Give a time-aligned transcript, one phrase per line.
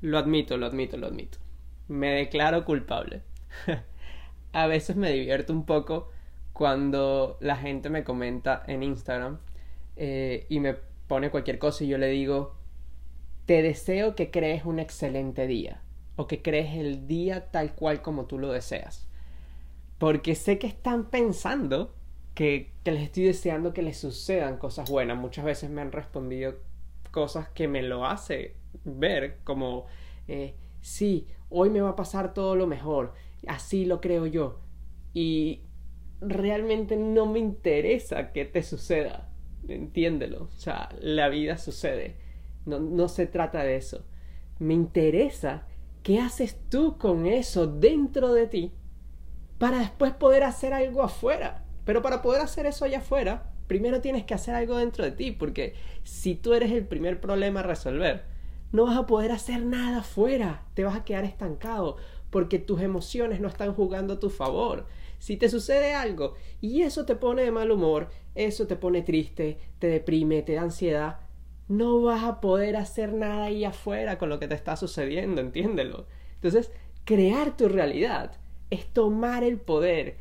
[0.00, 1.38] Lo admito, lo admito, lo admito.
[1.88, 3.22] Me declaro culpable.
[4.52, 6.10] a veces me divierto un poco
[6.52, 9.38] cuando la gente me comenta en Instagram
[9.96, 10.74] eh, y me
[11.06, 12.54] pone cualquier cosa y yo le digo,
[13.46, 15.82] te deseo que crees un excelente día
[16.16, 19.08] o que crees el día tal cual como tú lo deseas.
[19.98, 21.94] Porque sé que están pensando
[22.34, 25.18] que, que les estoy deseando que les sucedan cosas buenas.
[25.18, 26.56] Muchas veces me han respondido
[27.10, 29.86] cosas que me lo hace ver como,
[30.28, 33.14] eh, sí, hoy me va a pasar todo lo mejor,
[33.46, 34.60] así lo creo yo.
[35.12, 35.62] Y
[36.20, 39.30] realmente no me interesa que te suceda,
[39.68, 42.16] entiéndelo, o sea, la vida sucede,
[42.66, 44.04] no, no se trata de eso.
[44.58, 45.66] Me interesa
[46.02, 48.74] qué haces tú con eso dentro de ti
[49.58, 51.64] para después poder hacer algo afuera.
[51.84, 55.30] Pero para poder hacer eso allá afuera, primero tienes que hacer algo dentro de ti,
[55.30, 58.24] porque si tú eres el primer problema a resolver,
[58.72, 61.96] no vas a poder hacer nada afuera, te vas a quedar estancado,
[62.30, 64.86] porque tus emociones no están jugando a tu favor.
[65.20, 69.58] Si te sucede algo y eso te pone de mal humor, eso te pone triste,
[69.78, 71.20] te deprime, te da ansiedad,
[71.68, 76.08] no vas a poder hacer nada ahí afuera con lo que te está sucediendo, entiéndelo.
[76.34, 76.72] Entonces,
[77.04, 78.32] crear tu realidad
[78.70, 80.16] es tomar el poder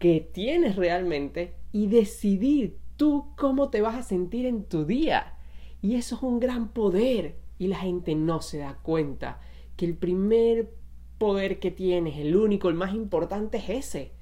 [0.00, 5.38] que tienes realmente y decidir tú cómo te vas a sentir en tu día.
[5.80, 9.40] Y eso es un gran poder y la gente no se da cuenta
[9.76, 10.72] que el primer
[11.18, 14.12] poder que tienes, el único, el más importante es ese.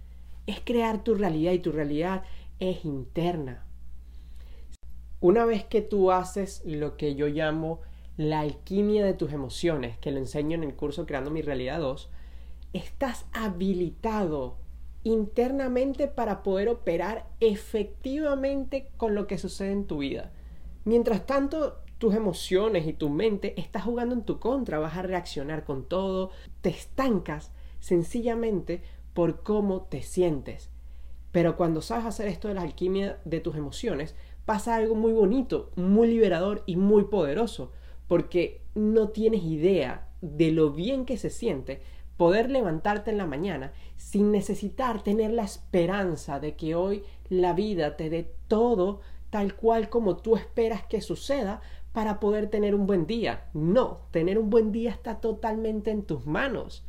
[0.46, 2.24] Es crear tu realidad y tu realidad
[2.58, 3.66] es interna.
[5.20, 7.80] Una vez que tú haces lo que yo llamo
[8.16, 12.10] la alquimia de tus emociones, que lo enseño en el curso Creando mi Realidad 2,
[12.72, 14.58] estás habilitado
[15.02, 20.32] internamente para poder operar efectivamente con lo que sucede en tu vida.
[20.84, 25.64] Mientras tanto, tus emociones y tu mente está jugando en tu contra, vas a reaccionar
[25.64, 26.30] con todo,
[26.62, 30.70] te estancas sencillamente por cómo te sientes.
[31.32, 35.70] Pero cuando sabes hacer esto de la alquimia de tus emociones, pasa algo muy bonito,
[35.77, 37.72] muy liberador y muy poderoso,
[38.08, 41.83] porque no tienes idea de lo bien que se siente
[42.20, 47.97] poder levantarte en la mañana sin necesitar tener la esperanza de que hoy la vida
[47.97, 49.01] te dé todo
[49.31, 51.63] tal cual como tú esperas que suceda
[51.95, 53.48] para poder tener un buen día.
[53.55, 56.85] No, tener un buen día está totalmente en tus manos.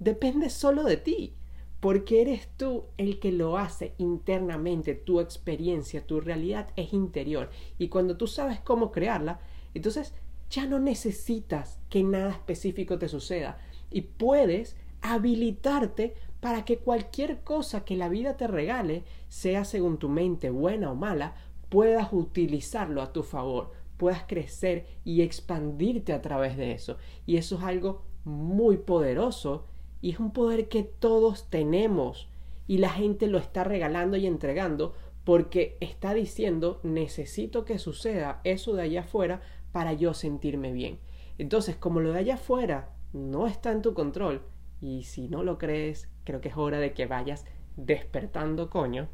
[0.00, 1.34] Depende solo de ti,
[1.78, 7.48] porque eres tú el que lo hace internamente, tu experiencia, tu realidad es interior.
[7.78, 9.38] Y cuando tú sabes cómo crearla,
[9.72, 10.14] entonces
[10.54, 13.58] ya no necesitas que nada específico te suceda
[13.90, 20.08] y puedes habilitarte para que cualquier cosa que la vida te regale, sea según tu
[20.08, 21.34] mente buena o mala,
[21.70, 26.98] puedas utilizarlo a tu favor, puedas crecer y expandirte a través de eso.
[27.26, 29.66] Y eso es algo muy poderoso
[30.00, 32.28] y es un poder que todos tenemos
[32.68, 34.94] y la gente lo está regalando y entregando
[35.24, 39.40] porque está diciendo necesito que suceda eso de allá afuera
[39.74, 41.00] para yo sentirme bien.
[41.36, 44.42] Entonces, como lo de allá afuera no está en tu control.
[44.80, 47.44] Y si no lo crees, creo que es hora de que vayas
[47.76, 49.08] despertando, coño,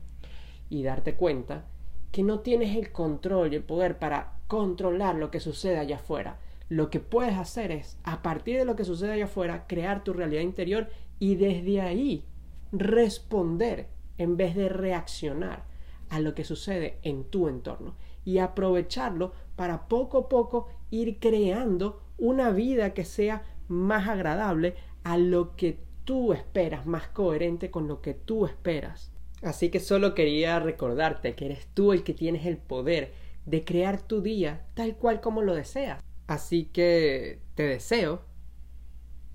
[0.69, 1.65] y darte cuenta
[2.12, 6.38] que no tienes el control y el poder para controlar lo que sucede allá afuera.
[6.69, 10.12] Lo que puedes hacer es, a partir de lo que sucede allá afuera, crear tu
[10.12, 12.27] realidad interior y desde ahí
[12.71, 13.88] responder
[14.19, 15.69] en vez de reaccionar
[16.10, 17.94] a lo que sucede en tu entorno
[18.25, 25.16] y aprovecharlo para poco a poco ir creando una vida que sea más agradable a
[25.16, 29.12] lo que tú esperas, más coherente con lo que tú esperas.
[29.43, 33.12] Así que solo quería recordarte que eres tú el que tienes el poder
[33.47, 36.03] de crear tu día tal cual como lo deseas.
[36.27, 38.22] Así que te deseo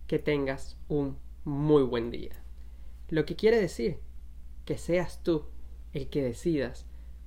[0.06, 2.44] que tengas un muy buen día.
[3.10, 4.00] Lo que quiere decir
[4.66, 5.46] que seas tú
[5.96, 6.86] el que decidas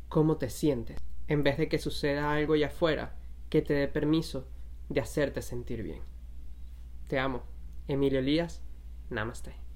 [0.09, 3.17] cómo te sientes, en vez de que suceda algo allá afuera
[3.49, 4.47] que te dé permiso
[4.91, 6.03] de hacerte sentir bien.
[7.09, 7.43] Te amo.
[7.89, 8.63] Emilio Elías,
[9.09, 9.68] Namaste.